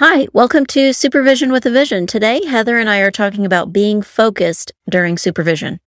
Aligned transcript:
Hi, 0.00 0.28
welcome 0.32 0.64
to 0.66 0.92
Supervision 0.92 1.50
with 1.50 1.66
a 1.66 1.72
Vision. 1.72 2.06
Today, 2.06 2.44
Heather 2.44 2.78
and 2.78 2.88
I 2.88 3.00
are 3.00 3.10
talking 3.10 3.44
about 3.44 3.72
being 3.72 4.00
focused 4.00 4.70
during 4.88 5.18
supervision. 5.18 5.80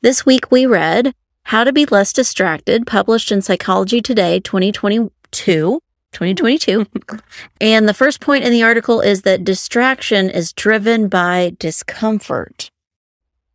This 0.00 0.24
week, 0.24 0.50
we 0.50 0.64
read 0.64 1.14
How 1.42 1.64
to 1.64 1.70
Be 1.70 1.84
Less 1.84 2.14
Distracted, 2.14 2.86
published 2.86 3.30
in 3.30 3.42
Psychology 3.42 4.00
Today 4.00 4.40
2022. 4.40 5.78
2022. 6.12 6.86
and 7.60 7.86
the 7.86 7.92
first 7.92 8.22
point 8.22 8.44
in 8.44 8.50
the 8.50 8.62
article 8.62 9.02
is 9.02 9.22
that 9.22 9.44
distraction 9.44 10.30
is 10.30 10.54
driven 10.54 11.08
by 11.08 11.54
discomfort. 11.58 12.70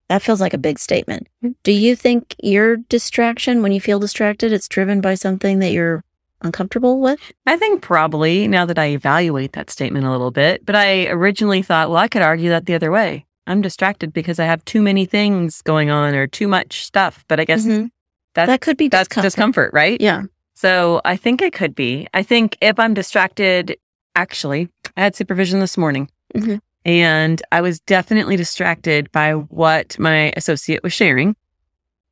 That 0.07 0.21
feels 0.21 0.39
like 0.39 0.53
a 0.53 0.59
big 0.59 0.77
statement. 0.77 1.25
Mm-hmm. 1.43 1.53
Do 1.63 1.71
you 1.71 1.95
think 1.95 2.35
your 2.43 2.77
distraction, 2.77 3.63
when 3.63 3.71
you 3.71 3.81
feel 3.81 3.97
distracted, 3.97 4.53
it's 4.53 4.67
driven 4.67 5.01
by 5.01 5.15
something 5.15 5.57
that 5.57 5.71
you're 5.71 6.03
uncomfortable 6.45 7.01
with? 7.01 7.19
I 7.45 7.57
think 7.57 7.81
probably 7.81 8.47
now 8.47 8.65
that 8.65 8.79
I 8.79 8.87
evaluate 8.87 9.53
that 9.53 9.69
statement 9.69 10.05
a 10.05 10.11
little 10.11 10.31
bit, 10.31 10.65
but 10.65 10.75
I 10.75 11.07
originally 11.07 11.61
thought, 11.61 11.89
well, 11.89 11.97
I 11.97 12.07
could 12.07 12.21
argue 12.21 12.49
that 12.49 12.65
the 12.65 12.73
other 12.75 12.91
way. 12.91 13.25
I'm 13.47 13.61
distracted 13.61 14.13
because 14.13 14.39
I 14.39 14.45
have 14.45 14.63
too 14.65 14.81
many 14.81 15.05
things 15.05 15.61
going 15.61 15.89
on 15.89 16.15
or 16.15 16.25
too 16.27 16.47
much 16.47 16.85
stuff. 16.85 17.23
But 17.27 17.39
I 17.39 17.45
guess 17.45 17.65
Mhm. 17.65 17.89
that's, 18.33 18.47
That 18.47 18.61
could 18.61 18.77
be 18.77 18.87
that's 18.87 19.07
discomfort. 19.07 19.23
discomfort, 19.27 19.73
right? 19.73 20.01
Yeah. 20.01 20.23
So 20.55 21.01
I 21.05 21.15
think 21.17 21.41
it 21.41 21.53
could 21.53 21.75
be. 21.75 22.07
I 22.13 22.23
think 22.23 22.57
if 22.61 22.79
I'm 22.79 22.93
distracted, 22.93 23.75
actually, 24.15 24.69
I 24.97 25.01
had 25.01 25.15
supervision 25.15 25.59
this 25.59 25.77
morning 25.77 26.09
Mhm. 26.35 26.59
and 26.85 27.41
I 27.51 27.61
was 27.61 27.79
definitely 27.81 28.35
distracted 28.37 29.11
by 29.11 29.33
what 29.33 29.99
my 29.99 30.31
associate 30.37 30.81
was 30.81 30.93
sharing 30.93 31.35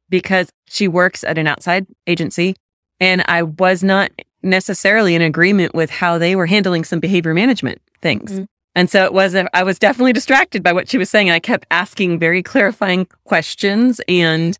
because 0.09 0.50
she 0.67 0.88
works 0.88 1.23
at 1.23 1.38
an 1.38 1.48
outside 1.48 1.88
agency 2.06 2.56
and 3.04 3.23
I 3.28 3.44
was 3.44 3.84
not 3.84 4.12
necessarily 4.42 5.14
in 5.14 5.22
agreement 5.22 5.76
with 5.76 5.90
how 5.90 6.18
they 6.18 6.36
were 6.36 6.46
handling 6.46 6.84
some 6.86 7.00
behavior 7.00 7.34
management 7.34 7.82
things. 8.02 8.32
Mhm. 8.32 8.48
And 8.76 8.90
so 8.90 9.06
it 9.06 9.14
was, 9.14 9.36
I 9.36 9.64
was 9.64 9.78
definitely 9.78 10.14
distracted 10.14 10.64
by 10.64 10.73
what 10.73 10.90
she 10.90 10.98
was 10.98 11.10
saying. 11.10 11.30
I 11.30 11.40
kept 11.40 11.68
asking 11.70 12.18
very 12.18 12.42
clarifying 12.42 13.08
questions 13.26 14.02
and 14.08 14.58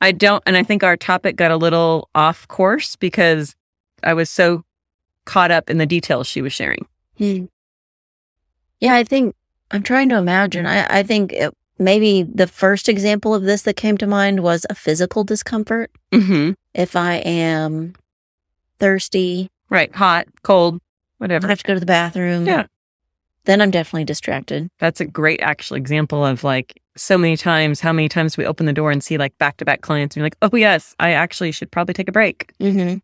I 0.00 0.12
don't, 0.12 0.42
and 0.46 0.56
I 0.56 0.62
think 0.62 0.84
our 0.84 0.96
topic 0.96 1.36
got 1.36 1.50
a 1.50 1.56
little 1.56 2.08
off 2.14 2.46
course 2.48 2.96
because 2.96 3.56
I 4.04 4.12
was 4.12 4.30
so 4.30 4.62
caught 5.24 5.50
up 5.50 5.70
in 5.70 5.78
the 5.78 5.86
details 5.86 6.26
she 6.26 6.42
was 6.42 6.52
sharing. 6.52 6.86
Hmm. 7.18 7.46
Yeah, 8.78 8.94
I 8.94 9.04
think 9.04 9.34
I'm 9.70 9.82
trying 9.82 10.10
to 10.10 10.16
imagine. 10.16 10.66
I, 10.66 10.98
I 10.98 11.02
think 11.02 11.32
it, 11.32 11.52
maybe 11.78 12.22
the 12.22 12.46
first 12.46 12.88
example 12.88 13.34
of 13.34 13.42
this 13.42 13.62
that 13.62 13.74
came 13.74 13.98
to 13.98 14.06
mind 14.06 14.40
was 14.40 14.66
a 14.70 14.74
physical 14.74 15.24
discomfort. 15.24 15.90
Mm-hmm. 16.12 16.52
If 16.74 16.96
I 16.96 17.16
am 17.16 17.94
thirsty, 18.78 19.50
Right. 19.70 19.94
Hot, 19.94 20.26
cold, 20.42 20.80
whatever, 21.18 21.46
I 21.46 21.50
have 21.50 21.58
to 21.58 21.64
go 21.64 21.74
to 21.74 21.80
the 21.80 21.86
bathroom. 21.86 22.46
Yeah. 22.46 22.66
Then 23.44 23.60
I'm 23.60 23.70
definitely 23.70 24.04
distracted. 24.04 24.68
That's 24.78 25.00
a 25.00 25.04
great 25.04 25.40
actual 25.40 25.76
example 25.76 26.24
of 26.24 26.44
like 26.44 26.80
so 26.96 27.16
many 27.16 27.36
times, 27.36 27.80
how 27.80 27.92
many 27.92 28.08
times 28.08 28.36
we 28.36 28.44
open 28.46 28.66
the 28.66 28.72
door 28.72 28.90
and 28.90 29.02
see 29.02 29.18
like 29.18 29.36
back 29.38 29.56
to 29.58 29.64
back 29.64 29.82
clients 29.82 30.16
and 30.16 30.20
you're 30.20 30.26
like, 30.26 30.36
oh, 30.42 30.56
yes, 30.56 30.94
I 30.98 31.12
actually 31.12 31.52
should 31.52 31.70
probably 31.70 31.94
take 31.94 32.08
a 32.08 32.12
break. 32.12 32.52
Mm-hmm. 32.58 32.98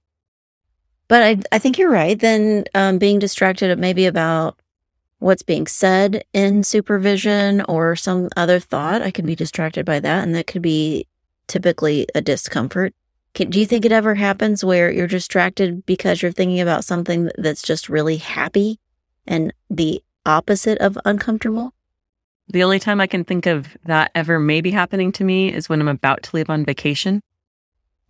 But 1.09 1.22
I, 1.22 1.37
I 1.53 1.59
think 1.59 1.78
you're 1.78 1.91
right. 1.91 2.19
Then 2.19 2.65
um, 2.75 2.99
being 2.99 3.19
distracted 3.19 3.77
maybe 3.78 4.06
about 4.06 4.59
what's 5.22 5.43
being 5.43 5.69
said 5.69 6.25
in 6.33 6.65
supervision 6.65 7.62
or 7.69 7.94
some 7.94 8.28
other 8.37 8.59
thought, 8.59 9.03
I 9.03 9.12
can 9.12 9.25
be 9.25 9.37
distracted 9.37 9.87
by 9.87 10.00
that. 10.00 10.25
And 10.25 10.34
that 10.34 10.49
could 10.49 10.62
be 10.62 11.06
typically 11.47 12.09
a 12.15 12.21
discomfort. 12.21 12.93
Can, 13.34 13.49
do 13.49 13.60
you 13.60 13.66
think 13.66 13.84
it 13.84 13.93
ever 13.93 14.16
happens 14.16 14.65
where 14.65 14.91
you're 14.91 15.06
distracted 15.06 15.87
because 15.87 16.21
you're 16.21 16.33
thinking 16.33 16.60
about 16.60 16.84
something 16.84 17.31
that's 17.38 17.62
just 17.62 17.88
really 17.88 18.16
happy 18.16 18.78
and 19.27 19.55
the 19.71 20.03
opposite 20.27 20.78
of 20.78 20.99
uncomfortable? 21.05 21.72
The 22.49 22.65
only 22.65 22.81
time 22.81 23.00
I 23.00 23.06
can 23.06 23.25
think 23.25 23.47
of 23.47 23.77
that 23.84 24.10
ever 24.15 24.41
maybe 24.41 24.72
happening 24.72 25.12
to 25.12 25.25
me 25.25 25.53
is 25.53 25.69
when 25.69 25.81
I'm 25.81 25.89
about 25.89 26.25
to 26.25 26.37
leave 26.37 26.50
on 26.50 26.65
vacation. 26.65 27.22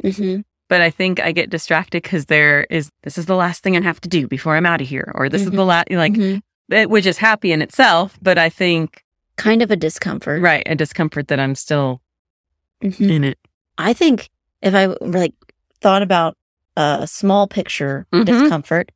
Mm-hmm. 0.02 0.40
But 0.68 0.80
I 0.80 0.88
think 0.88 1.20
I 1.20 1.32
get 1.32 1.50
distracted 1.50 2.02
because 2.02 2.26
there 2.26 2.64
is, 2.70 2.90
this 3.02 3.18
is 3.18 3.26
the 3.26 3.36
last 3.36 3.62
thing 3.62 3.76
I 3.76 3.82
have 3.82 4.00
to 4.00 4.08
do 4.08 4.26
before 4.26 4.56
I'm 4.56 4.66
out 4.66 4.80
of 4.80 4.88
here. 4.88 5.12
Or 5.14 5.28
this 5.28 5.42
is 5.42 5.50
the 5.50 5.64
last, 5.64 5.90
like, 5.90 6.16
it, 6.16 6.42
which 6.88 7.06
is 7.06 7.18
happy 7.18 7.52
in 7.52 7.62
itself. 7.62 8.18
But 8.22 8.38
I 8.38 8.48
think, 8.48 9.04
Kind 9.36 9.62
of 9.62 9.70
a 9.70 9.76
discomfort. 9.76 10.42
right, 10.42 10.62
a 10.66 10.74
discomfort 10.74 11.28
that 11.28 11.40
I'm 11.40 11.54
still 11.54 12.00
Mhm. 12.82 13.10
in 13.10 13.24
it. 13.24 13.38
I 13.78 13.92
think 13.92 14.28
if 14.60 14.74
I 14.74 14.86
like 15.00 15.34
thought 15.80 16.02
about 16.02 16.36
a 16.76 17.06
small 17.06 17.46
picture 17.46 18.06
Mhm. 18.12 18.26
discomfort, 18.26 18.90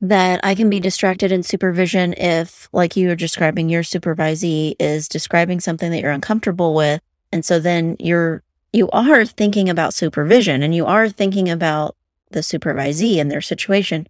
that 0.00 0.40
I 0.42 0.54
can 0.56 0.68
be 0.68 0.80
distracted 0.80 1.30
in 1.30 1.42
supervision 1.44 2.12
if, 2.14 2.68
like 2.72 2.96
you 2.96 3.08
were 3.08 3.14
describing, 3.14 3.68
your 3.68 3.82
supervisee 3.84 4.74
is 4.80 5.08
describing 5.08 5.60
something 5.60 5.90
that 5.92 6.00
you're 6.00 6.10
uncomfortable 6.10 6.74
with. 6.74 7.00
And 7.32 7.44
so 7.44 7.60
then 7.60 7.96
you're, 8.00 8.42
you 8.72 8.90
are 8.90 9.24
thinking 9.24 9.68
about 9.68 9.94
supervision 9.94 10.62
and 10.62 10.74
you 10.74 10.86
are 10.86 11.08
thinking 11.08 11.48
about 11.48 11.94
the 12.32 12.40
supervisee 12.40 13.20
and 13.20 13.30
their 13.30 13.40
situation. 13.40 14.08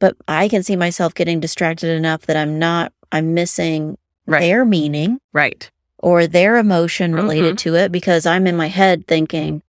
But 0.00 0.16
I 0.26 0.48
can 0.48 0.62
see 0.64 0.74
myself 0.76 1.14
getting 1.14 1.38
distracted 1.38 1.90
enough 1.96 2.22
that 2.22 2.36
I'm 2.36 2.58
not, 2.58 2.92
I'm 3.12 3.32
missing 3.34 3.96
Right. 4.26 4.40
their 4.40 4.64
meaning 4.64 5.18
Right. 5.32 5.70
or 5.98 6.26
their 6.26 6.56
emotion 6.56 7.14
related 7.14 7.58
to 7.58 7.74
it 7.76 7.90
because 7.92 8.26
I'm 8.26 8.46
in 8.46 8.56
my 8.56 8.68
head 8.68 9.06
thinking, 9.06 9.62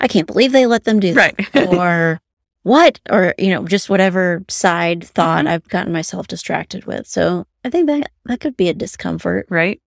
I 0.00 0.08
can't 0.08 0.26
believe 0.26 0.52
they 0.52 0.66
let 0.66 0.84
them 0.84 0.98
do 1.00 1.14
that. 1.14 1.34
Right. 1.54 1.66
or 1.78 2.20
what? 2.64 2.98
Or, 3.10 3.34
you 3.38 3.50
know, 3.50 3.66
just 3.66 3.88
whatever 3.90 4.44
side 4.48 5.04
thought 5.04 5.44
Mhm. 5.44 5.48
I've 5.48 5.68
gotten 5.68 5.92
myself 5.92 6.26
distracted 6.28 6.84
with. 6.84 7.06
So 7.06 7.46
I 7.64 7.70
think 7.70 7.86
that 7.88 8.10
that 8.26 8.40
could 8.40 8.56
be 8.56 8.68
a 8.68 8.74
discomfort. 8.74 9.46
right. 9.50 9.80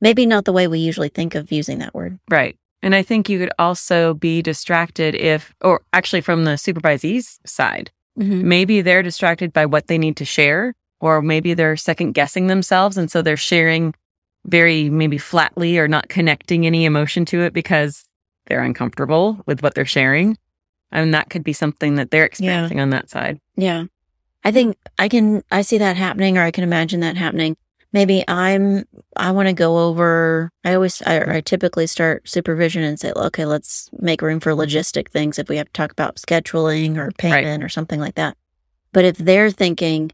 Maybe 0.00 0.26
not 0.26 0.44
the 0.44 0.52
way 0.52 0.68
we 0.68 0.78
usually 0.78 1.08
think 1.08 1.34
of 1.34 1.50
using 1.50 1.78
that 1.80 1.92
word. 1.94 2.20
Right. 2.30 2.56
And 2.84 2.94
I 2.94 3.02
think 3.02 3.28
you 3.28 3.40
could 3.40 3.50
also 3.58 4.14
be 4.14 4.40
distracted 4.42 5.16
if, 5.16 5.52
or 5.60 5.80
actually 5.92 6.20
from 6.20 6.44
the 6.44 6.52
supervisee's 6.56 7.40
side, 7.44 7.90
Mm-hmm. 8.18 8.48
maybe 8.48 8.80
they're 8.82 9.02
distracted 9.02 9.52
by 9.52 9.66
what 9.66 9.86
they 9.86 9.98
need 9.98 10.16
to 10.16 10.24
share, 10.24 10.74
or 11.00 11.22
maybe 11.22 11.54
they're 11.54 11.76
second 11.76 12.12
guessing 12.12 12.48
themselves. 12.48 12.96
And 12.96 13.10
so 13.10 13.22
they're 13.22 13.36
sharing 13.36 13.94
very 14.44 14.90
maybe 14.90 15.18
flatly 15.18 15.78
or 15.78 15.86
not 15.86 16.08
connecting 16.08 16.66
any 16.66 16.84
emotion 16.84 17.24
to 17.26 17.42
it 17.42 17.52
because 17.52 18.04
they're 18.46 18.62
uncomfortable 18.62 19.40
with 19.46 19.62
what 19.62 19.74
they're 19.74 19.84
sharing. 19.84 20.36
And 20.90 21.14
that 21.14 21.30
could 21.30 21.44
be 21.44 21.52
something 21.52 21.96
that 21.96 22.10
they're 22.10 22.24
experiencing 22.24 22.80
on 22.80 22.90
that 22.90 23.10
side. 23.10 23.40
Yeah. 23.56 23.84
I 24.42 24.50
think 24.50 24.76
I 24.98 25.08
can, 25.08 25.42
I 25.50 25.62
see 25.62 25.78
that 25.78 25.96
happening 25.96 26.38
or 26.38 26.42
I 26.42 26.50
can 26.50 26.64
imagine 26.64 27.00
that 27.00 27.16
happening. 27.16 27.56
Maybe 27.92 28.22
I'm, 28.28 28.84
I 29.16 29.30
want 29.30 29.48
to 29.48 29.54
go 29.54 29.78
over, 29.78 30.50
I 30.62 30.74
always, 30.74 31.00
I, 31.02 31.36
I 31.36 31.40
typically 31.40 31.86
start 31.86 32.28
supervision 32.28 32.82
and 32.82 33.00
say, 33.00 33.12
okay, 33.16 33.46
let's 33.46 33.88
make 33.98 34.20
room 34.20 34.40
for 34.40 34.52
logistic 34.52 35.08
things 35.08 35.38
if 35.38 35.48
we 35.48 35.56
have 35.56 35.66
to 35.68 35.72
talk 35.72 35.90
about 35.90 36.16
scheduling 36.16 36.98
or 36.98 37.10
payment 37.12 37.64
or 37.64 37.68
something 37.70 37.98
like 37.98 38.16
that. 38.16 38.36
But 38.92 39.04
if 39.06 39.16
they're 39.16 39.50
thinking, 39.50 40.10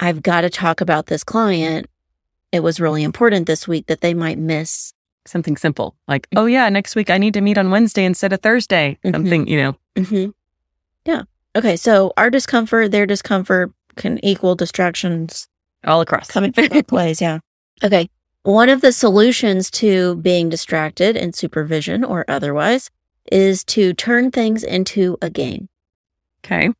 I've 0.00 0.22
got 0.22 0.42
to 0.42 0.50
talk 0.50 0.80
about 0.80 1.06
this 1.06 1.22
client, 1.24 1.86
it 2.52 2.60
was 2.62 2.80
really 2.80 3.02
important 3.02 3.46
this 3.46 3.68
week 3.68 3.86
that 3.86 4.00
they 4.00 4.14
might 4.14 4.38
miss. 4.38 4.92
Something 5.26 5.56
simple 5.56 5.96
like, 6.06 6.26
oh, 6.36 6.46
yeah, 6.46 6.68
next 6.68 6.96
week 6.96 7.10
I 7.10 7.18
need 7.18 7.34
to 7.34 7.40
meet 7.40 7.58
on 7.58 7.70
Wednesday 7.70 8.04
instead 8.04 8.32
of 8.32 8.40
Thursday. 8.40 8.98
Mhm. 9.04 9.12
Something, 9.12 9.46
you 9.46 9.56
know, 9.62 9.76
Mm-hmm. 9.96 10.30
Yeah. 11.04 11.22
Okay. 11.54 11.76
So 11.76 12.12
our 12.16 12.30
discomfort, 12.30 12.90
their 12.90 13.06
discomfort 13.06 13.72
can 13.96 14.22
equal 14.24 14.54
distractions 14.54 15.48
all 15.86 16.00
across. 16.00 16.28
coming 16.28 16.52
from 16.52 16.68
both 16.68 16.92
ways. 16.92 17.20
Yeah. 17.20 17.38
Okay. 17.82 18.08
One 18.42 18.68
of 18.68 18.82
the 18.82 18.92
solutions 18.92 19.70
to 19.72 20.16
being 20.16 20.48
distracted 20.48 21.16
in 21.16 21.32
supervision 21.32 22.04
or 22.04 22.24
otherwise 22.28 22.90
is 23.32 23.64
to 23.64 23.94
turn 23.94 24.30
things 24.30 24.62
into 24.62 25.16
a 25.22 25.30
game. 25.30 25.68
Okay. 26.44 26.70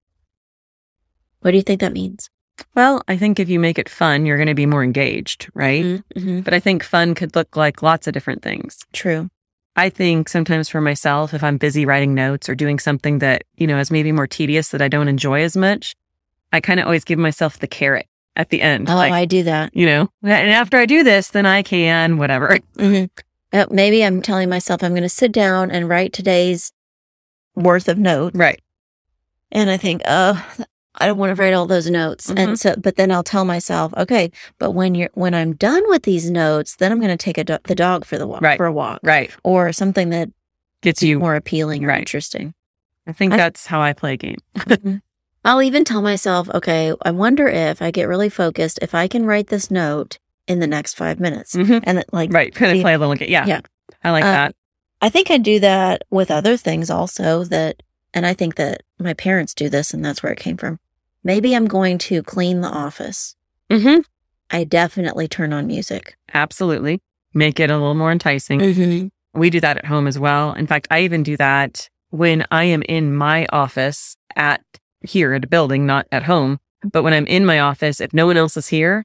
What 1.41 1.53
do 1.53 1.57
you 1.57 1.63
think 1.63 1.81
that 1.81 1.93
means? 1.93 2.29
Well, 2.75 3.03
I 3.09 3.17
think 3.17 3.41
if 3.41 3.49
you 3.49 3.59
make 3.59 3.79
it 3.79 3.89
fun, 3.89 4.27
you're 4.27 4.37
going 4.37 4.49
to 4.49 4.55
be 4.55 4.67
more 4.67 4.85
engaged, 4.85 5.49
right? 5.55 5.85
Mm-hmm. 5.85 6.41
But 6.41 6.55
I 6.55 6.61
think 6.61 6.85
fun 6.85 7.15
could 7.15 7.35
look 7.35 7.57
like 7.57 7.83
lots 7.83 8.07
of 8.07 8.13
different 8.13 8.43
things. 8.43 8.79
True. 8.93 9.29
I 9.77 9.89
think 9.89 10.29
sometimes 10.29 10.69
for 10.69 10.81
myself, 10.81 11.35
if 11.35 11.43
I'm 11.43 11.57
busy 11.57 11.85
writing 11.85 12.15
notes 12.15 12.49
or 12.49 12.55
doing 12.55 12.79
something 12.79 13.19
that, 13.19 13.43
you 13.57 13.67
know, 13.67 13.79
is 13.79 13.91
maybe 13.91 14.13
more 14.13 14.27
tedious 14.29 14.69
that 14.69 14.83
I 14.83 14.89
don't 14.89 15.09
enjoy 15.09 15.43
as 15.43 15.57
much, 15.57 15.97
I 16.53 16.61
kind 16.61 16.79
of 16.79 16.87
always 16.87 17.05
give 17.05 17.19
myself 17.19 17.59
the 17.59 17.67
carrot 17.67 18.07
at 18.37 18.51
the 18.51 18.61
end. 18.63 18.89
Oh, 18.91 18.95
like, 18.97 19.13
I 19.13 19.25
do 19.25 19.43
that. 19.45 19.75
you 19.77 19.87
know, 19.87 20.09
and 20.23 20.51
after 20.51 20.77
I 20.77 20.87
do 20.87 21.03
this, 21.05 21.29
then 21.29 21.47
I 21.47 21.63
can 21.63 22.17
whatever. 22.17 22.59
hmm 22.79 23.05
Uh, 23.53 23.67
maybe 23.71 24.05
I'm 24.05 24.21
telling 24.23 24.49
myself 24.49 24.83
I'm 24.83 24.91
going 24.93 25.03
to 25.03 25.09
sit 25.09 25.31
down 25.33 25.71
and 25.71 25.89
write 25.89 26.13
today's 26.13 26.73
worth 27.55 27.89
of 27.89 27.99
notes. 27.99 28.35
Right. 28.37 28.61
And 29.53 29.71
I 29.71 29.77
think, 29.77 30.03
oh, 30.07 30.45
I 30.97 31.07
don't 31.07 31.19
want 31.19 31.35
to 31.37 31.41
write 31.41 31.55
all 31.55 31.67
those 31.67 31.89
notes. 31.89 32.31
Mhm. 32.31 32.39
And 32.39 32.59
so, 32.61 32.75
but 32.77 32.97
then 32.97 33.13
I'll 33.13 33.23
tell 33.23 33.45
myself, 33.45 33.95
okay, 33.97 34.31
but 34.59 34.73
when 34.73 34.95
you're, 34.97 35.11
when 35.15 35.35
I'm 35.35 35.55
done 35.55 35.83
with 35.89 36.03
these 36.03 36.29
notes, 36.31 36.75
then 36.77 36.91
I'm 36.91 36.99
going 36.99 37.17
to 37.17 37.17
take 37.17 37.39
a 37.39 37.45
do- 37.45 37.59
the 37.65 37.75
dog 37.77 38.05
for 38.05 38.19
the 38.19 38.27
walk, 38.27 38.43
Right. 38.43 38.57
for 38.57 38.67
a 38.67 38.73
walk 38.73 38.99
Right. 39.05 39.31
or 39.45 39.73
something 39.73 40.11
that 40.11 40.31
Gets 40.83 41.03
you. 41.03 41.19
more 41.21 41.37
appealing 41.37 41.85
or 41.85 41.89
Right. 41.89 42.01
interesting. 42.01 42.55
I 43.07 43.13
think 43.13 43.33
I- 43.35 43.37
that's 43.37 43.67
how 43.67 43.81
I 43.81 43.93
play 43.93 44.15
a 44.15 44.17
game. 44.17 44.39
Mhm. 44.57 45.01
I'll 45.45 45.63
even 45.63 45.85
tell 45.85 46.01
myself, 46.03 46.49
okay, 46.55 46.93
I 47.03 47.11
wonder 47.11 47.47
if 47.49 47.83
I 47.83 47.91
get 47.91 48.09
really 48.09 48.29
focused, 48.31 48.79
if 48.83 48.95
I 48.95 49.09
can 49.09 49.27
write 49.27 49.49
this 49.49 49.71
note 49.71 50.19
in 50.47 50.61
the 50.61 50.67
next 50.67 50.95
five 50.95 51.21
minutes. 51.21 51.55
Mhm. 51.55 51.81
And 51.85 51.99
that, 51.99 52.13
like, 52.13 52.33
Right. 52.33 52.55
Kind 52.55 52.73
of 52.73 52.79
the- 52.79 52.83
play 52.83 52.95
a 52.95 52.99
little 52.99 53.15
game. 53.15 53.31
Yeah. 53.31 53.47
Yeah. 53.47 53.61
I 54.03 54.11
like 54.11 54.25
Uh, 54.25 54.31
that. 54.33 54.55
I 55.03 55.09
think 55.11 55.31
I 55.31 55.39
do 55.39 55.61
that 55.61 56.03
with 56.11 56.31
other 56.31 56.57
things 56.57 56.89
also 56.91 57.45
that, 57.45 57.83
and 58.15 58.25
I 58.27 58.33
think 58.35 58.55
that 58.57 58.83
my 58.99 59.13
parents 59.15 59.53
do 59.55 59.69
this 59.69 59.93
and 59.93 60.05
that's 60.05 60.23
where 60.23 60.33
it 60.33 60.39
came 60.39 60.57
from. 60.57 60.79
Maybe 61.23 61.55
I'm 61.55 61.67
going 61.67 61.99
to 61.99 62.23
clean 62.23 62.61
the 62.61 62.69
office. 62.69 63.35
hmm 63.71 63.99
I 64.51 64.65
definitely 64.65 65.27
turn 65.27 65.53
on 65.55 65.67
music. 65.67 66.17
Absolutely. 66.33 67.01
Make 67.33 67.59
it 67.59 67.71
a 67.71 67.75
little 67.79 67.95
more 67.95 68.13
enticing. 68.13 68.61
Mm-hmm. 68.61 69.39
We 69.41 69.51
do 69.51 69.59
that 69.61 69.79
at 69.79 69.87
home 69.87 70.07
as 70.07 70.19
well. 70.19 70.53
In 70.53 70.67
fact, 70.67 70.87
I 70.91 71.01
even 71.01 71.23
do 71.23 71.37
that 71.39 71.89
when 72.11 72.45
I 72.51 72.65
am 72.65 72.83
in 72.83 73.15
my 73.17 73.47
office 73.53 74.17
at 74.37 74.61
here 75.05 75.33
at 75.35 75.45
a 75.45 75.47
building, 75.47 75.87
not 75.87 76.07
at 76.13 76.25
home. 76.25 76.59
But 76.93 77.03
when 77.03 77.13
I'm 77.13 77.27
in 77.27 77.47
my 77.47 77.61
office, 77.61 78.01
if 78.01 78.13
no 78.13 78.27
one 78.27 78.37
else 78.37 78.57
is 78.57 78.69
here, 78.69 79.05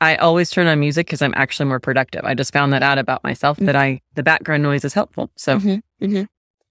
I 0.00 0.16
always 0.16 0.50
turn 0.50 0.66
on 0.66 0.80
music 0.80 1.06
because 1.06 1.22
I'm 1.22 1.34
actually 1.36 1.66
more 1.66 1.80
productive. 1.80 2.24
I 2.24 2.34
just 2.34 2.52
found 2.52 2.72
that 2.72 2.82
out 2.82 2.98
about 2.98 3.24
myself 3.24 3.56
that 3.58 3.76
I, 3.76 4.02
the 4.14 4.22
background 4.22 4.62
noise 4.62 4.84
is 4.84 4.94
helpful. 4.94 5.30
So 5.36 5.58
Mm-hmm. 5.58 6.04
Mm-hmm. 6.04 6.22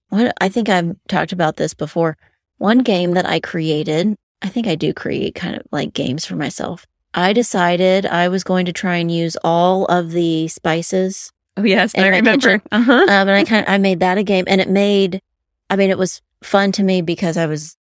What 0.10 0.34
I 0.40 0.50
think 0.50 0.70
I've 0.70 0.96
talked 1.08 1.32
about 1.32 1.58
this 1.58 1.74
before. 1.74 2.18
One 2.58 2.80
game 2.80 3.14
that 3.14 3.26
I 3.26 3.40
created, 3.40 4.16
I 4.44 4.50
think 4.50 4.68
I 4.68 4.76
do 4.76 4.94
create 4.94 5.34
kind 5.34 5.56
of 5.56 5.64
like 5.72 5.94
games 5.94 6.24
for 6.24 6.36
myself. 6.36 6.86
I 7.16 7.34
decided 7.34 8.06
I 8.06 8.28
was 8.28 8.44
going 8.44 8.66
to 8.68 8.74
try 8.74 8.98
and 8.98 9.12
use 9.12 9.36
all 9.44 9.86
of 9.86 10.12
the 10.12 10.48
spices 10.50 11.32
Oh 11.56 11.64
yes, 11.64 11.94
I 11.96 12.08
remember. 12.08 12.62
Uh 12.72 12.82
huh. 12.82 12.94
um, 12.94 13.08
and 13.10 13.32
I 13.32 13.44
kind 13.44 13.66
of 13.66 13.72
I 13.72 13.78
made 13.78 14.00
that 14.00 14.18
a 14.18 14.24
game, 14.24 14.46
and 14.48 14.60
it 14.60 14.70
made. 14.70 15.22
I 15.70 15.76
mean, 15.76 15.90
it 15.90 15.98
was 15.98 16.22
fun 16.42 16.72
to 16.74 16.84
me 16.84 17.02
because 17.02 17.38
I 17.38 17.46
was 17.46 17.78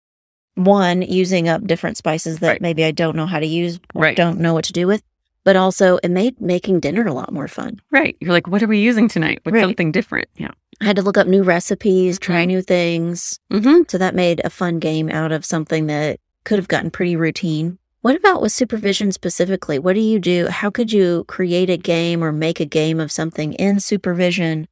one 0.54 1.02
using 1.02 1.48
up 1.48 1.66
different 1.66 1.96
spices 1.96 2.38
that 2.40 2.48
Right. 2.48 2.62
maybe 2.62 2.84
I 2.84 2.90
don't 2.90 3.16
know 3.16 3.26
how 3.26 3.38
to 3.40 3.46
use, 3.46 3.80
or 3.94 4.02
Right. 4.02 4.16
don't 4.16 4.40
know 4.40 4.52
what 4.54 4.64
to 4.66 4.72
do 4.72 4.86
with, 4.86 5.02
but 5.44 5.56
also 5.56 5.98
it 6.02 6.10
made 6.10 6.40
making 6.40 6.80
dinner 6.80 7.06
a 7.06 7.12
lot 7.14 7.32
more 7.32 7.48
fun. 7.48 7.80
Right. 7.90 8.16
You're 8.20 8.32
like, 8.32 8.46
what 8.48 8.62
are 8.62 8.66
we 8.68 8.78
using 8.78 9.08
tonight? 9.08 9.40
What's 9.42 9.54
Right. 9.54 9.62
something 9.62 9.92
different? 9.92 10.28
Yeah. 10.36 10.50
I 10.80 10.84
had 10.86 10.96
to 10.96 11.02
look 11.02 11.16
up 11.16 11.26
new 11.26 11.42
recipes, 11.42 12.18
try 12.18 12.44
new 12.44 12.60
things, 12.62 13.38
Mm-hmm. 13.52 13.82
so 13.88 13.98
that 13.98 14.14
made 14.14 14.40
a 14.44 14.50
fun 14.50 14.78
game 14.78 15.08
out 15.08 15.32
of 15.32 15.44
something 15.44 15.86
that 15.86 16.18
could 16.44 16.58
have 16.58 16.68
gotten 16.68 16.90
pretty 16.90 17.14
routine. 17.16 17.78
What 18.00 18.16
about 18.16 18.42
with 18.42 18.50
supervision 18.50 19.12
specifically? 19.12 19.78
What 19.78 19.94
do 19.94 20.00
you 20.00 20.18
do? 20.18 20.48
How 20.48 20.70
could 20.70 20.92
you 20.92 21.24
create 21.28 21.70
a 21.70 21.76
game 21.76 22.22
or 22.22 22.32
make 22.32 22.58
a 22.58 22.64
game 22.64 22.98
of 22.98 23.12
something 23.12 23.52
in 23.54 23.78
supervision 23.78 24.66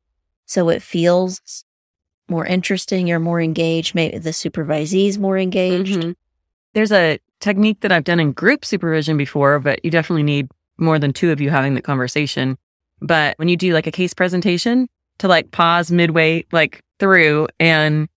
so 0.46 0.68
it 0.68 0.82
feels 0.82 1.40
more 2.30 2.46
interesting? 2.46 3.06
You're 3.06 3.18
more 3.18 3.40
engaged. 3.40 3.94
Maybe 3.94 4.18
the 4.18 4.30
supervisee's 4.30 5.18
more 5.18 5.36
engaged. 5.38 6.00
Mhm. 6.00 6.14
There's 6.74 6.92
a 6.92 7.18
technique 7.40 7.80
that 7.80 7.92
I've 7.92 8.04
done 8.04 8.20
in 8.20 8.32
group 8.32 8.64
supervision 8.64 9.16
before, 9.16 9.58
but 9.58 9.84
you 9.84 9.90
definitely 9.90 10.22
need 10.22 10.48
more 10.78 10.98
than 10.98 11.12
two 11.12 11.30
of 11.30 11.40
you 11.40 11.50
having 11.50 11.74
the 11.74 11.82
conversation. 11.82 12.56
But 13.00 13.38
when 13.38 13.48
you 13.48 13.56
do 13.56 13.74
like 13.74 13.86
a 13.86 13.92
case 13.92 14.14
presentation, 14.14 14.88
to 15.18 15.28
like 15.28 15.50
pause 15.50 15.90
midway, 15.90 16.44
like 16.50 16.80
through 16.98 17.46
and 17.58 18.08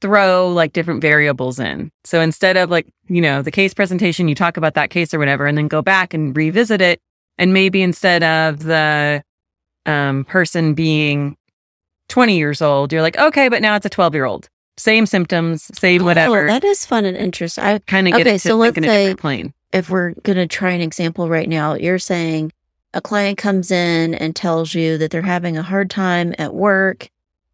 throw 0.00 0.48
like 0.48 0.72
different 0.72 1.00
variables 1.02 1.58
in. 1.58 1.90
So 2.04 2.20
instead 2.20 2.56
of 2.56 2.70
like, 2.70 2.86
you 3.08 3.20
know, 3.20 3.42
the 3.42 3.50
case 3.50 3.74
presentation, 3.74 4.28
you 4.28 4.34
talk 4.34 4.56
about 4.56 4.74
that 4.74 4.90
case 4.90 5.12
or 5.12 5.18
whatever, 5.18 5.46
and 5.46 5.56
then 5.56 5.68
go 5.68 5.82
back 5.82 6.14
and 6.14 6.36
revisit 6.36 6.80
it. 6.80 7.00
And 7.38 7.52
maybe 7.52 7.82
instead 7.82 8.22
of 8.22 8.62
the 8.62 9.22
um, 9.84 10.24
person 10.24 10.74
being 10.74 11.36
20 12.08 12.36
years 12.36 12.62
old, 12.62 12.92
you're 12.92 13.02
like, 13.02 13.16
okay, 13.18 13.48
but 13.48 13.62
now 13.62 13.76
it's 13.76 13.86
a 13.86 13.90
12 13.90 14.14
year 14.14 14.24
old. 14.24 14.48
Same 14.78 15.06
symptoms, 15.06 15.70
same 15.78 16.02
oh, 16.02 16.04
whatever 16.04 16.44
Oh, 16.44 16.46
that 16.48 16.62
is 16.64 16.84
fun 16.84 17.04
and 17.06 17.16
interesting. 17.16 17.64
I, 17.64 17.78
kind 17.80 18.06
of 18.08 18.12
get 18.12 18.20
Okay, 18.26 18.36
it 18.36 18.40
to 18.40 18.48
so 18.48 18.56
let's 18.56 18.76
a 18.78 18.82
say- 18.82 19.14
plane. 19.14 19.54
if 19.72 19.88
we're 19.90 20.12
going 20.22 20.36
to 20.36 20.46
try 20.46 20.70
an 20.72 20.80
example 20.82 21.28
right 21.28 21.48
now, 21.48 21.74
you're 21.74 21.98
saying 21.98 22.52
a 22.92 23.00
client 23.00 23.38
comes 23.38 23.70
in 23.70 24.14
and 24.14 24.36
tells 24.36 24.74
you 24.74 24.98
that 24.98 25.10
they're 25.10 25.22
having 25.22 25.56
a 25.56 25.62
hard 25.62 25.88
time 25.90 26.34
at 26.38 26.54
work 26.54 27.08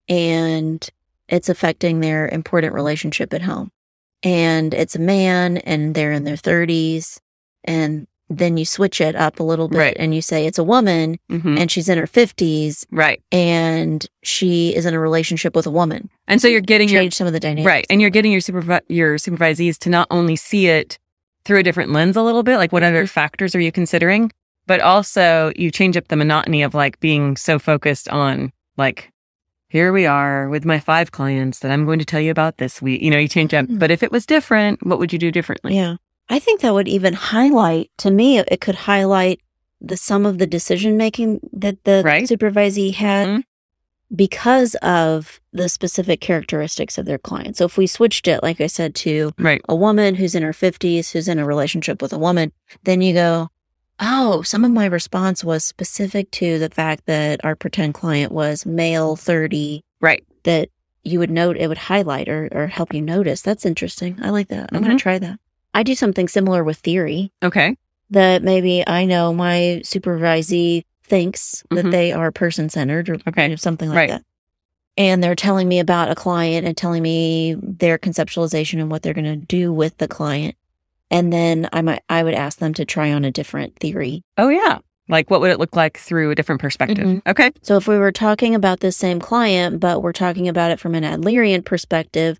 and 0.08 0.88
it's 1.28 1.48
affecting 1.48 2.00
their 2.00 2.28
important 2.28 2.74
relationship 2.74 3.32
at 3.32 3.42
home. 3.42 3.70
And 4.22 4.74
it's 4.74 4.94
a 4.94 5.00
man 5.00 5.58
and 5.58 5.94
they're 5.94 6.12
in 6.12 6.24
their 6.24 6.36
30s. 6.36 7.18
And 7.64 8.06
then 8.38 8.56
you 8.56 8.64
switch 8.64 9.00
it 9.00 9.14
up 9.16 9.38
a 9.40 9.42
little 9.42 9.68
bit 9.68 9.78
Right. 9.78 9.96
and 9.98 10.14
you 10.14 10.22
say 10.22 10.46
it's 10.46 10.58
a 10.58 10.64
woman 10.64 11.18
Mhm. 11.30 11.58
and 11.58 11.70
she's 11.70 11.88
in 11.88 11.98
her 11.98 12.06
50s 12.06 12.84
Right. 12.90 13.20
and 13.30 14.06
she 14.22 14.74
is 14.74 14.86
in 14.86 14.94
a 14.94 14.98
relationship 15.00 15.54
with 15.56 15.66
a 15.66 15.70
woman. 15.70 16.08
And 16.28 16.40
so 16.40 16.48
you're 16.48 16.60
getting 16.60 16.88
your 16.88 17.02
Change 17.02 17.14
some 17.14 17.26
of 17.26 17.32
the 17.32 17.40
dynamics. 17.40 17.66
right, 17.66 17.86
and 17.90 18.00
you're 18.00 18.10
getting 18.10 18.32
your 18.32 18.40
supervi- 18.40 18.80
your 18.88 19.16
supervisees 19.16 19.78
to 19.80 19.90
not 19.90 20.06
only 20.10 20.36
see 20.36 20.66
it 20.68 20.98
through 21.44 21.58
a 21.58 21.62
different 21.62 21.92
lens 21.92 22.16
a 22.16 22.22
little 22.22 22.42
bit, 22.42 22.56
like 22.58 22.72
what 22.72 22.82
Mm-hmm. 22.82 22.94
other 22.96 23.06
factors 23.06 23.54
are 23.54 23.60
you 23.60 23.72
considering, 23.72 24.30
but 24.66 24.80
also 24.80 25.52
you 25.56 25.70
change 25.70 25.96
up 25.96 26.08
the 26.08 26.16
monotony 26.16 26.62
of 26.62 26.74
like 26.74 27.00
being 27.00 27.36
so 27.36 27.58
focused 27.58 28.08
on 28.08 28.52
like 28.76 29.10
here 29.68 29.92
we 29.92 30.04
are 30.06 30.48
with 30.50 30.64
my 30.66 30.78
five 30.78 31.12
clients 31.12 31.60
that 31.60 31.70
I'm 31.72 31.86
going 31.86 31.98
to 31.98 32.04
tell 32.04 32.20
you 32.20 32.30
about 32.30 32.58
this 32.58 32.82
week. 32.82 33.00
You 33.02 33.10
know, 33.10 33.18
you 33.18 33.26
change 33.26 33.54
up. 33.54 33.66
Mhm. 33.66 33.78
But 33.78 33.90
if 33.90 34.02
it 34.02 34.12
was 34.12 34.26
different, 34.26 34.86
what 34.86 34.98
would 34.98 35.12
you 35.14 35.18
do 35.18 35.30
differently? 35.32 35.74
Yeah. 35.76 35.96
I 36.32 36.38
think 36.38 36.60
that 36.60 36.72
would 36.74 36.88
even 36.88 37.12
highlight, 37.14 37.90
to 37.98 38.10
me, 38.10 38.38
it 38.38 38.60
could 38.60 38.74
highlight 38.74 39.40
the 39.80 39.96
some 39.96 40.24
of 40.26 40.38
the 40.38 40.46
decision 40.46 40.96
making 40.96 41.40
that 41.52 41.84
the 41.84 42.02
Right. 42.04 42.24
supervisee 42.28 42.94
had 42.94 43.28
Mhm. 43.28 43.42
because 44.14 44.74
of 44.76 45.40
the 45.52 45.68
specific 45.68 46.20
characteristics 46.20 46.96
of 46.98 47.04
their 47.06 47.18
client. 47.18 47.56
So 47.56 47.64
if 47.66 47.76
we 47.76 47.86
switched 47.86 48.26
it, 48.28 48.42
like 48.42 48.60
I 48.60 48.66
said, 48.66 48.94
to 49.06 49.32
Right. 49.38 49.60
a 49.68 49.74
woman 49.76 50.14
who's 50.14 50.34
in 50.34 50.42
her 50.42 50.52
50s, 50.52 51.12
who's 51.12 51.28
in 51.28 51.38
a 51.38 51.44
relationship 51.46 52.00
with 52.00 52.12
a 52.12 52.18
woman, 52.18 52.52
then 52.84 53.00
you 53.02 53.12
go, 53.12 53.48
oh, 54.00 54.42
some 54.42 54.64
of 54.64 54.70
my 54.70 54.86
response 54.86 55.44
was 55.44 55.64
specific 55.64 56.30
to 56.32 56.58
the 56.58 56.70
fact 56.70 57.04
that 57.06 57.44
our 57.44 57.54
pretend 57.54 57.94
client 57.94 58.32
was 58.32 58.64
male 58.66 59.16
30, 59.16 59.82
Right. 60.00 60.24
that 60.44 60.68
you 61.04 61.18
would 61.18 61.30
note, 61.30 61.56
it 61.56 61.68
would 61.68 61.78
highlight 61.78 62.28
or, 62.28 62.48
or 62.52 62.66
help 62.68 62.94
you 62.94 63.02
notice. 63.02 63.42
That's 63.42 63.66
interesting. 63.66 64.18
I 64.22 64.30
like 64.30 64.48
that. 64.48 64.70
I'm 64.72 64.82
going 64.82 64.96
to 64.96 65.02
try 65.02 65.18
that. 65.18 65.38
I 65.74 65.82
do 65.82 65.94
something 65.94 66.28
similar 66.28 66.62
with 66.64 66.78
theory 66.78 67.32
Okay. 67.42 67.76
that 68.10 68.42
maybe 68.42 68.84
I 68.86 69.04
know 69.04 69.32
my 69.32 69.80
supervisee 69.84 70.84
thinks 71.04 71.62
that 71.70 71.86
Mhm. 71.86 71.90
they 71.90 72.12
are 72.12 72.30
person 72.30 72.68
centered 72.68 73.08
or 73.08 73.16
Okay. 73.26 73.54
something 73.56 73.88
like 73.88 73.96
Right. 73.96 74.08
that. 74.10 74.22
And 74.96 75.22
they're 75.24 75.34
telling 75.34 75.68
me 75.68 75.78
about 75.80 76.10
a 76.10 76.14
client 76.14 76.66
and 76.66 76.76
telling 76.76 77.02
me 77.02 77.56
their 77.60 77.98
conceptualization 77.98 78.78
and 78.80 78.90
what 78.90 79.02
they're 79.02 79.14
going 79.14 79.24
to 79.24 79.36
do 79.36 79.72
with 79.72 79.96
the 79.98 80.08
client. 80.08 80.54
And 81.10 81.32
then 81.32 81.68
I 81.72 81.80
might, 81.82 82.02
I 82.08 82.22
would 82.22 82.34
ask 82.34 82.58
them 82.58 82.74
to 82.74 82.84
try 82.84 83.12
on 83.12 83.24
a 83.24 83.30
different 83.30 83.76
theory. 83.76 84.22
Oh 84.36 84.48
yeah. 84.48 84.78
Like 85.08 85.30
what 85.30 85.40
would 85.40 85.50
it 85.50 85.58
look 85.58 85.74
like 85.76 85.98
through 85.98 86.30
a 86.30 86.34
different 86.34 86.60
perspective? 86.60 87.04
Mhm. 87.06 87.22
Okay. 87.26 87.50
So 87.62 87.76
if 87.76 87.88
we 87.88 87.98
were 87.98 88.12
talking 88.12 88.54
about 88.54 88.80
the 88.80 88.92
same 88.92 89.20
client, 89.20 89.80
but 89.80 90.02
we're 90.02 90.12
talking 90.12 90.48
about 90.48 90.70
it 90.70 90.78
from 90.80 90.94
an 90.94 91.02
Adlerian 91.04 91.64
perspective, 91.64 92.38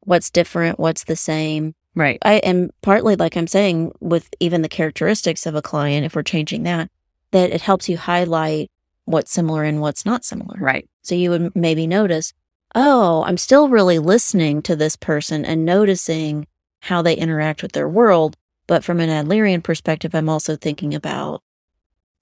what's 0.00 0.30
different? 0.30 0.78
What's 0.78 1.04
the 1.04 1.16
same? 1.16 1.74
Right. 1.94 2.18
I 2.22 2.34
am 2.34 2.70
partly 2.80 3.16
like 3.16 3.36
I'm 3.36 3.46
saying 3.46 3.92
with 4.00 4.28
even 4.40 4.62
the 4.62 4.68
characteristics 4.68 5.44
of 5.46 5.54
a 5.54 5.62
client, 5.62 6.06
if 6.06 6.14
we're 6.16 6.22
changing 6.22 6.62
that, 6.62 6.90
that 7.32 7.50
it 7.50 7.60
helps 7.60 7.88
you 7.88 7.98
highlight 7.98 8.70
what's 9.04 9.32
similar 9.32 9.62
and 9.64 9.80
what's 9.80 10.06
not 10.06 10.24
similar. 10.24 10.56
Right. 10.58 10.88
So 11.02 11.14
you 11.14 11.30
would 11.30 11.54
maybe 11.56 11.86
notice, 11.86 12.32
oh, 12.74 13.22
I'm 13.24 13.36
still 13.36 13.68
really 13.68 13.98
listening 13.98 14.62
to 14.62 14.76
this 14.76 14.96
person 14.96 15.44
and 15.44 15.64
noticing 15.64 16.46
how 16.80 17.02
they 17.02 17.14
interact 17.14 17.62
with 17.62 17.72
their 17.72 17.88
world. 17.88 18.36
But 18.66 18.84
from 18.84 19.00
an 19.00 19.10
Adlerian 19.10 19.62
perspective, 19.62 20.14
I'm 20.14 20.28
also 20.28 20.56
thinking 20.56 20.94
about 20.94 21.42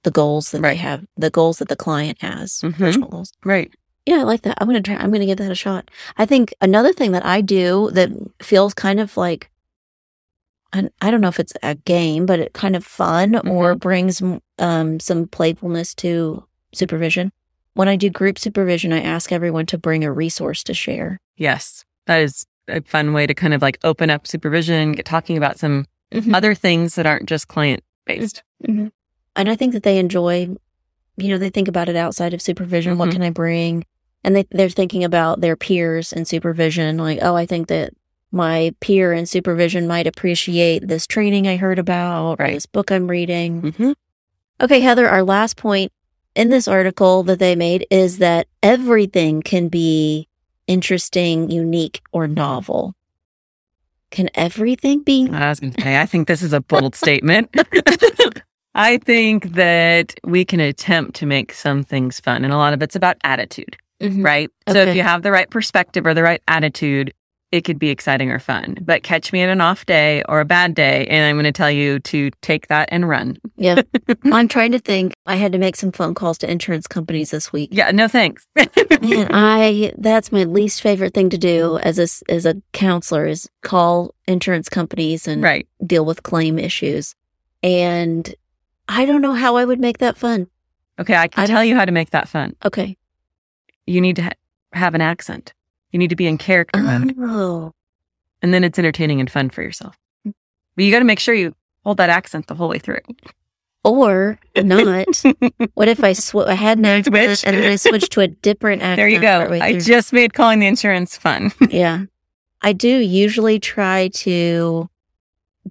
the 0.03 0.11
goals 0.11 0.51
that 0.51 0.63
Right. 0.63 0.71
they 0.71 0.77
have, 0.77 1.05
the 1.17 1.31
goals 1.31 1.59
that 1.59 1.69
the 1.69 1.77
client 1.77 2.19
has, 2.23 2.61
Mhm. 2.63 2.79
personal 2.79 3.09
goals. 3.09 3.33
Right. 3.45 3.71
Yeah, 4.07 4.17
I 4.21 4.23
like 4.23 4.43
that. 4.43 4.57
I'm 4.59 4.67
going 4.67 4.83
to 4.83 4.91
try, 4.91 4.97
I'm 5.01 5.11
going 5.11 5.21
to 5.21 5.27
give 5.27 5.37
that 5.39 5.53
a 5.53 5.55
shot. 5.55 5.91
I 6.17 6.25
think 6.27 6.55
another 6.61 6.93
thing 6.93 7.13
that 7.13 7.25
I 7.25 7.43
do 7.43 7.91
that 7.93 8.11
feels 8.43 8.73
kind 8.75 8.99
of 8.99 9.17
like, 9.17 9.51
I, 10.73 10.89
I 11.01 11.11
don't 11.11 11.21
know 11.21 11.29
if 11.29 11.41
it's 11.41 11.53
a 11.63 11.75
game, 11.75 12.27
but 12.27 12.39
it 12.39 12.53
kind 12.53 12.77
of 12.77 12.85
fun 12.85 13.37
or 13.49 13.75
brings 13.75 14.23
um, 14.59 15.01
some 15.01 15.27
playfulness 15.27 15.95
to 15.97 16.45
supervision. 16.73 17.33
When 17.75 17.89
I 17.89 17.97
do 17.97 18.11
group 18.11 18.39
supervision, 18.39 18.93
I 18.93 19.01
ask 19.01 19.33
everyone 19.33 19.67
to 19.67 19.79
bring 19.79 20.05
a 20.05 20.13
resource 20.13 20.63
to 20.65 20.75
share. 20.75 21.19
Yes. 21.37 21.85
That 22.07 22.21
is 22.21 22.47
a 22.69 22.83
fun 22.83 23.13
way 23.13 23.27
to 23.27 23.35
kind 23.35 23.55
of 23.55 23.63
like 23.63 23.79
open 23.85 24.11
up 24.11 24.27
supervision, 24.27 24.93
get 24.93 25.05
talking 25.07 25.37
about 25.37 25.59
some 25.59 25.87
Mhm. 26.13 26.35
other 26.35 26.55
things 26.55 26.95
that 26.97 27.07
aren't 27.07 27.29
just 27.29 27.49
client 27.49 27.83
based. 28.07 28.43
And 28.67 28.91
I 29.37 29.55
think 29.55 29.73
that 29.73 29.83
they 29.85 29.99
enjoy, 29.99 30.49
you 31.17 31.29
know, 31.29 31.39
they 31.39 31.51
think 31.51 31.69
about 31.69 31.89
it 31.89 31.97
outside 31.97 32.35
of 32.35 32.43
supervision. 32.43 32.99
What 32.99 33.09
Mhm. 33.11 33.13
can 33.13 33.23
I 33.23 33.31
bring? 33.31 33.85
And 34.25 34.37
they, 34.37 34.45
they're 34.51 34.69
thinking 34.69 35.03
about 35.05 35.41
their 35.41 35.57
peers 35.57 36.13
and 36.13 36.27
supervision. 36.29 36.99
Like, 36.99 37.21
oh, 37.23 37.35
I 37.37 37.47
think 37.47 37.69
that 37.69 37.93
my 38.33 38.75
peer 38.81 39.13
in 39.13 39.27
supervision 39.27 39.87
might 39.87 40.07
appreciate 40.07 40.87
this 40.87 41.07
training 41.07 41.47
I 41.49 41.57
heard 41.57 41.79
about 41.79 42.39
Right. 42.39 42.55
this 42.55 42.67
book 42.67 42.91
I'm 42.93 43.09
reading. 43.09 43.63
Mm-hmm. 43.63 43.93
Okay, 44.63 44.81
Heather, 44.81 45.09
our 45.09 45.23
last 45.25 45.57
point 45.57 45.91
in 46.35 46.49
this 46.51 46.69
article 46.69 47.23
that 47.25 47.39
they 47.39 47.57
made 47.57 47.87
is 47.91 48.19
that 48.19 48.47
everything 48.63 49.43
can 49.43 49.69
be 49.69 50.29
interesting, 50.67 51.51
unique, 51.51 52.01
or 52.13 52.29
novel. 52.29 52.95
Can 54.11 54.29
everything 54.35 55.03
be? 55.03 55.29
I 55.31 55.49
was 55.49 55.61
going 55.61 55.73
to 55.73 55.83
say, 55.83 56.01
I 56.01 56.07
think 56.07 56.29
this 56.29 56.43
is 56.43 56.53
a 56.53 56.61
bold 56.61 56.95
statement. 57.05 57.49
I 58.75 58.99
think 58.99 59.53
that 59.55 60.15
we 60.25 60.45
can 60.45 60.61
attempt 60.61 61.17
to 61.17 61.27
make 61.27 61.53
some 61.53 61.83
things 61.83 62.21
fun, 62.21 62.45
and 62.45 62.53
a 62.53 62.57
lot 62.57 62.73
of 62.73 62.83
it's 62.83 62.95
about 62.97 63.17
attitude, 63.25 63.77
Mhm. 64.01 64.25
right? 64.25 64.49
So 64.69 64.79
if 64.83 64.95
you 64.95 65.03
have 65.03 65.23
the 65.23 65.33
right 65.33 65.51
perspective 65.51 66.07
or 66.07 66.15
the 66.15 66.23
right 66.23 66.41
attitude, 66.47 67.13
it 67.53 67.63
could 67.63 67.79
be 67.79 67.91
exciting 67.91 68.31
or 68.31 68.39
fun. 68.39 68.79
But 68.81 69.03
catch 69.03 69.33
me 69.33 69.43
at 69.43 69.49
an 69.49 69.61
off 69.61 69.85
day 69.87 70.23
or 70.29 70.41
a 70.41 70.45
bad 70.45 70.75
day, 70.75 71.07
and 71.09 71.25
I'm 71.25 71.35
going 71.35 71.45
to 71.45 71.53
tell 71.53 71.71
you 71.71 71.99
to 72.01 72.31
take 72.43 72.69
that 72.69 72.89
and 72.93 73.09
run. 73.09 73.39
Yeah. 73.57 73.83
I'm 74.25 74.49
trying 74.49 74.73
to 74.73 74.79
think. 74.79 75.15
I 75.27 75.37
had 75.37 75.53
to 75.53 75.59
make 75.59 75.77
some 75.77 75.93
phone 75.93 76.15
calls 76.15 76.39
to 76.39 76.51
insurance 76.51 76.87
companies 76.87 77.31
this 77.31 77.53
week. 77.53 77.71
Yeah, 77.73 77.91
no 77.91 78.09
thanks. 78.09 78.47
And 79.03 79.31
I 79.33 79.93
that's 79.97 80.31
my 80.31 80.45
least 80.45 80.83
favorite 80.83 81.15
thing 81.15 81.31
to 81.31 81.39
do 81.39 81.79
as 81.79 81.99
a 81.99 82.31
as 82.31 82.45
a 82.45 82.61
counselor 82.73 83.27
is 83.27 83.49
call 83.63 84.15
insurance 84.27 84.69
companies 84.69 85.27
and 85.27 85.43
right. 85.43 85.67
deal 85.87 86.05
with 86.05 86.23
claim 86.23 86.59
issues. 86.59 87.15
And 87.63 88.33
I 88.89 89.07
don't 89.07 89.23
know 89.23 89.33
how 89.33 89.57
I 89.57 89.65
would 89.65 89.81
make 89.81 89.99
that 89.99 90.19
fun. 90.19 90.49
Okay, 90.99 91.15
I 91.15 91.29
can 91.29 91.45
I 91.45 91.47
tell 91.47 91.65
you 91.65 91.75
how 91.77 91.87
to 91.87 91.93
make 91.93 92.11
that 92.11 92.29
fun. 92.29 92.55
Okay. 92.65 92.99
You 93.87 94.03
need 94.03 94.17
to 94.17 94.23
ha- 94.23 94.33
have 94.73 94.95
an 94.95 95.01
accent. 95.01 95.55
You 95.93 95.99
need 95.99 96.11
to 96.11 96.17
be 96.17 96.27
in 96.27 96.39
character 96.39 96.81
mode, 96.81 97.15
Oh. 97.21 97.73
and 98.43 98.55
then 98.55 98.63
it's 98.65 98.79
entertaining 98.79 99.21
and 99.21 99.31
fun 99.31 99.51
for 99.51 99.63
yourself. 99.63 99.97
But 100.25 100.85
you 100.85 100.91
got 100.93 101.01
to 101.01 101.05
make 101.05 101.19
sure 101.19 101.35
you 101.35 101.55
hold 101.85 101.97
that 101.99 102.11
accent 102.11 102.47
the 102.47 102.55
whole 102.55 102.69
way 102.69 102.79
through. 102.79 103.01
Or 103.83 104.39
not. 104.57 105.23
what 105.75 105.89
if 105.89 106.05
I 106.05 106.13
sw- 106.13 106.37
I 106.47 106.55
had 106.55 106.79
an 106.79 106.85
accent 106.85 107.45
and 107.47 107.57
then 107.57 107.73
I 107.73 107.77
switched 107.77 108.13
to 108.13 108.21
a 108.21 108.29
different 108.29 108.83
accent? 108.83 108.97
There 108.99 109.09
you 109.09 109.21
go. 109.21 109.49
I 109.51 109.73
through? 109.73 109.81
just 109.81 110.13
made 110.13 110.35
calling 110.35 110.59
the 110.61 110.67
insurance 110.67 111.17
fun. 111.17 111.51
yeah. 111.71 112.05
I 112.63 112.73
do 112.75 112.89
usually 112.89 113.59
try 113.59 114.09
to 114.15 114.89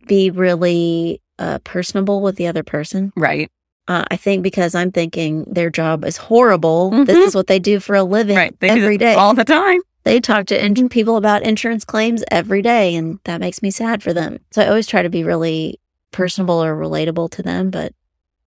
be 0.08 0.32
really 0.32 1.22
uh, 1.38 1.60
personable 1.60 2.22
with 2.22 2.36
the 2.36 2.48
other 2.48 2.64
person. 2.64 3.14
right. 3.16 3.50
Uh, 3.88 4.06
I 4.12 4.18
think 4.18 4.44
because 4.44 4.76
I'm 4.76 4.92
thinking 4.92 5.46
their 5.46 5.72
job 5.72 6.06
is 6.06 6.16
horrible. 6.16 6.92
Mhm. 6.92 7.08
This 7.08 7.28
is 7.30 7.34
what 7.34 7.48
they 7.48 7.58
do 7.58 7.80
for 7.80 7.96
a 7.96 8.04
living 8.04 8.36
Right. 8.38 8.56
Every 8.62 9.00
day. 9.00 9.16
all 9.16 9.34
the 9.34 9.44
time. 9.44 9.80
They 10.10 10.20
talk 10.20 10.48
to 10.48 10.66
in- 10.66 10.74
mm-hmm. 10.74 10.88
people 10.88 11.18
about 11.18 11.44
insurance 11.44 11.86
claims 11.86 12.24
every 12.32 12.63
day, 12.63 12.96
and 12.96 13.20
that 13.25 13.39
makes 13.39 13.62
me 13.62 13.70
sad 13.70 14.01
for 14.01 14.12
them. 14.12 14.39
So 14.50 14.63
I 14.63 14.68
always 14.68 14.88
try 14.88 15.04
to 15.04 15.10
be 15.10 15.24
really 15.24 15.80
personable 16.12 16.63
or 16.63 16.75
relatable 16.75 17.30
to 17.32 17.44
them, 17.44 17.70
but 17.70 17.94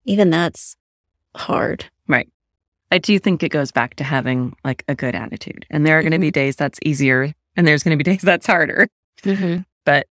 even 0.04 0.28
that's 0.28 0.76
hard. 1.36 1.84
Right. 2.08 2.28
I 2.90 2.98
do 2.98 3.16
think 3.20 3.44
it 3.44 3.50
goes 3.50 3.70
back 3.70 3.94
to 3.96 4.04
having 4.04 4.56
like 4.64 4.84
a 4.88 4.96
good 4.96 5.14
attitude. 5.14 5.64
And 5.70 5.86
there 5.86 5.96
are 5.96 6.02
going 6.02 6.12
to 6.12 6.18
be 6.18 6.28
mm-hmm. 6.28 6.32
days 6.32 6.56
that's 6.56 6.80
easier 6.84 7.32
and 7.56 7.64
there's 7.64 7.84
going 7.84 7.96
to 7.96 8.04
be 8.04 8.10
days 8.12 8.22
that's 8.22 8.46
harder. 8.46 8.88
Mm-hmm. 9.22 9.62
But- 9.84 10.08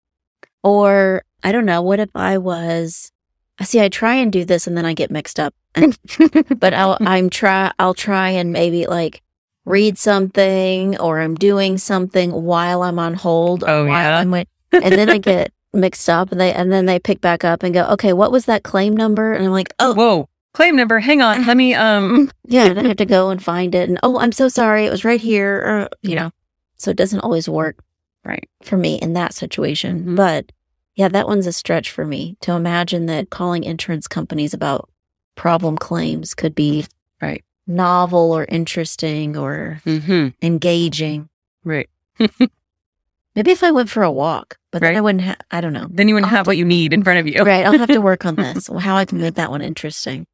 or 0.64 1.22
I 1.44 1.52
don't 1.52 1.64
know. 1.64 1.80
What 1.80 2.00
if 2.00 2.10
I 2.16 2.38
was? 2.38 3.12
I 3.60 3.64
see. 3.64 3.80
I 3.80 3.88
try 3.88 4.14
and 4.14 4.32
do 4.32 4.44
this, 4.44 4.66
and 4.66 4.76
then 4.76 4.84
I 4.84 4.94
get 4.94 5.12
mixed 5.12 5.38
up. 5.38 5.54
And, 5.76 5.96
but 6.58 6.74
I'll 6.74 6.98
I'm 7.02 7.30
try. 7.30 7.70
I'll 7.78 7.94
try 7.94 8.30
and 8.30 8.52
maybe 8.52 8.86
like 8.86 9.22
read 9.66 9.98
something, 9.98 10.98
or 10.98 11.20
I'm 11.20 11.34
doing 11.34 11.76
something 11.76 12.30
while 12.32 12.82
I'm 12.82 12.98
on 12.98 13.14
hold. 13.14 13.62
Oh, 13.66 13.84
yeah? 13.84 14.18
I'm 14.18 14.30
wait- 14.30 14.48
and 14.72 14.92
then 14.94 15.10
I 15.10 15.18
get 15.18 15.52
mixed 15.74 16.08
up, 16.08 16.32
and 16.32 16.40
they 16.40 16.52
and 16.54 16.72
then 16.72 16.86
they 16.86 16.98
pick 16.98 17.20
back 17.20 17.44
up 17.44 17.62
and 17.62 17.74
go, 17.74 17.84
okay, 17.88 18.12
what 18.14 18.32
was 18.32 18.46
that 18.46 18.62
claim 18.62 18.96
number? 18.96 19.32
And 19.34 19.44
I'm 19.44 19.50
like, 19.52 19.74
oh, 19.78 19.94
Whoa. 19.94 20.28
Claim 20.54 20.74
number. 20.76 20.98
Hang 21.00 21.20
on. 21.20 21.44
Let 21.46 21.56
me, 21.58 21.74
um, 21.86 22.30
yeah. 22.46 22.64
And 22.64 22.78
I 22.80 22.84
have 22.88 22.96
to 22.96 23.04
go 23.04 23.28
and 23.28 23.42
find 23.44 23.74
it, 23.74 23.90
and 23.90 23.98
oh, 24.02 24.18
I'm 24.18 24.32
so 24.32 24.48
sorry, 24.48 24.86
it 24.86 24.90
was 24.90 25.04
right 25.04 25.20
here. 25.20 25.56
Or, 25.56 25.88
you 26.00 26.14
know, 26.14 26.30
so 26.78 26.90
it 26.90 26.96
doesn't 26.96 27.20
always 27.20 27.46
work. 27.48 27.76
right. 28.24 28.48
for 28.62 28.76
me 28.78 28.96
in 29.00 29.12
that 29.12 29.34
situation. 29.34 30.04
Mhm. 30.04 30.16
But 30.16 30.50
yeah, 30.94 31.08
that 31.08 31.26
one's 31.28 31.46
a 31.46 31.52
stretch 31.52 31.90
for 31.90 32.06
me 32.06 32.36
to 32.40 32.52
imagine 32.52 33.04
that 33.06 33.28
calling 33.30 33.64
insurance 33.64 34.08
companies 34.08 34.54
about 34.54 34.88
problem 35.34 35.76
claims 35.76 36.32
could 36.34 36.54
be 36.54 36.86
Right. 37.20 37.44
Novel 37.66 38.32
or 38.32 38.44
interesting 38.48 39.36
or 39.36 39.80
Mm-hmm. 39.84 40.28
engaging. 40.42 41.28
Right. 41.64 41.88
Maybe 43.34 43.50
if 43.50 43.62
I 43.62 43.70
went 43.70 43.90
for 43.90 44.02
a 44.02 44.10
walk, 44.10 44.56
but 44.70 44.80
then 44.80 44.96
I 44.96 45.00
wouldn't 45.02 45.22
have, 45.22 45.36
I 45.50 45.60
don't 45.60 45.74
know. 45.74 45.88
Then 45.90 46.08
you 46.08 46.14
wouldn't 46.14 46.32
I'll 46.32 46.38
have 46.38 46.46
what 46.46 46.56
you 46.56 46.64
need 46.64 46.94
in 46.94 47.02
front 47.04 47.18
of 47.20 47.26
you. 47.26 47.42
Right. 47.42 47.66
I'll 47.66 47.76
have 47.76 47.88
to 47.88 48.00
work 48.00 48.24
on 48.24 48.34
this, 48.36 48.68
how 48.80 48.96
I 48.96 49.04
can 49.04 49.20
make 49.20 49.34
that 49.34 49.50
one 49.50 49.60
interesting. 49.60 50.26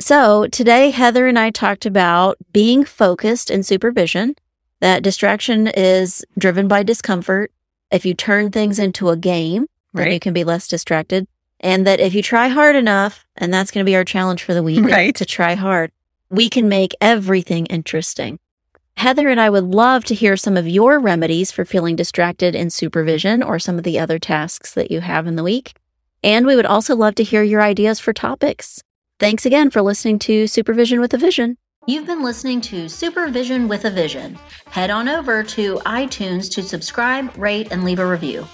So 0.00 0.48
today, 0.48 0.90
Heather 0.90 1.28
and 1.28 1.38
I 1.38 1.50
talked 1.50 1.86
about 1.86 2.38
being 2.52 2.84
focused 2.84 3.50
in 3.50 3.62
supervision, 3.62 4.34
that 4.80 5.02
distraction 5.04 5.68
is 5.68 6.24
driven 6.38 6.66
by 6.66 6.82
discomfort. 6.82 7.52
If 7.92 8.04
you 8.06 8.14
turn 8.14 8.50
things 8.50 8.78
into 8.80 9.10
a 9.10 9.16
game, 9.16 9.66
then 9.92 10.10
you 10.10 10.18
can 10.20 10.32
be 10.32 10.42
less 10.42 10.66
distracted. 10.66 11.28
And 11.60 11.86
that 11.86 12.00
if 12.00 12.14
you 12.14 12.22
try 12.22 12.48
hard 12.48 12.74
enough, 12.74 13.26
and 13.36 13.52
that's 13.54 13.70
going 13.70 13.84
to 13.84 13.88
be 13.88 13.94
our 13.94 14.04
challenge 14.04 14.42
for 14.42 14.54
the 14.54 14.62
week, 14.62 14.82
Right. 14.84 15.14
to 15.16 15.26
try 15.26 15.54
hard, 15.54 15.92
we 16.30 16.48
can 16.48 16.68
make 16.68 16.94
everything 17.00 17.66
interesting. 17.66 18.38
Heather 18.96 19.28
and 19.28 19.40
I 19.40 19.50
would 19.50 19.64
love 19.64 20.04
to 20.04 20.14
hear 20.14 20.36
some 20.36 20.56
of 20.56 20.68
your 20.68 21.00
remedies 21.00 21.50
for 21.50 21.64
feeling 21.64 21.96
distracted 21.96 22.54
in 22.54 22.70
supervision 22.70 23.42
or 23.42 23.58
some 23.58 23.78
of 23.78 23.84
the 23.84 23.98
other 23.98 24.18
tasks 24.18 24.72
that 24.74 24.90
you 24.90 25.00
have 25.00 25.26
in 25.26 25.36
the 25.36 25.42
week. 25.42 25.74
And 26.22 26.46
we 26.46 26.54
would 26.54 26.66
also 26.66 26.94
love 26.94 27.14
to 27.16 27.24
hear 27.24 27.42
your 27.42 27.62
ideas 27.62 27.98
for 27.98 28.12
topics. 28.12 28.82
Thanks 29.18 29.44
again 29.44 29.70
for 29.70 29.82
listening 29.82 30.18
to 30.20 30.46
Supervision 30.46 31.00
with 31.00 31.14
a 31.14 31.18
Vision. 31.18 31.56
You've 31.86 32.06
been 32.06 32.22
listening 32.22 32.60
to 32.62 32.88
Supervision 32.88 33.66
with 33.66 33.86
a 33.86 33.90
Vision. 33.90 34.38
Head 34.66 34.90
on 34.90 35.08
over 35.08 35.42
to 35.42 35.76
iTunes 35.86 36.50
to 36.52 36.62
subscribe, 36.62 37.34
rate, 37.38 37.72
and 37.72 37.84
leave 37.84 37.98
a 37.98 38.06
review. 38.06 38.46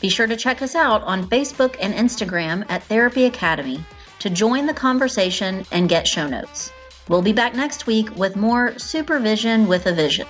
Be 0.00 0.10
sure 0.10 0.26
to 0.26 0.36
check 0.36 0.60
us 0.60 0.74
out 0.74 1.02
on 1.02 1.28
Facebook 1.30 1.76
and 1.80 1.94
Instagram 1.94 2.64
at 2.68 2.82
Therapy 2.84 3.24
Academy 3.24 3.82
to 4.18 4.28
join 4.28 4.66
the 4.66 4.74
conversation 4.74 5.64
and 5.72 5.88
get 5.88 6.06
show 6.06 6.28
notes. 6.28 6.70
We'll 7.08 7.22
be 7.22 7.32
back 7.32 7.54
next 7.54 7.86
week 7.86 8.14
with 8.16 8.34
more 8.36 8.78
Supervision 8.78 9.66
with 9.68 9.86
a 9.86 9.92
Vision. 9.92 10.26